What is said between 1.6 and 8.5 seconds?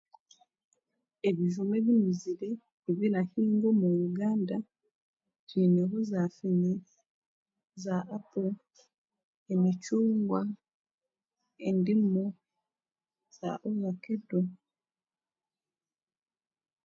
ebinuzire ebirahiingwa omu Uganda twineho za fene, za apo,